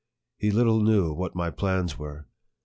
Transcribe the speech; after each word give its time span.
He 0.35 0.49
little 0.49 0.81
knew 0.81 1.13
what 1.13 1.35
my 1.35 1.51
plans 1.51 1.95
were. 1.99 2.25